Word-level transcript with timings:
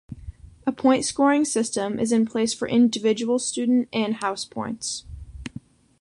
A 0.65 0.71
point 0.71 1.05
scoring 1.05 1.45
system 1.45 1.99
is 1.99 2.11
in 2.11 2.25
place 2.25 2.55
for 2.55 2.67
individual 2.67 3.37
student 3.37 3.87
and 3.93 4.15
House 4.15 4.45
points. 4.45 5.05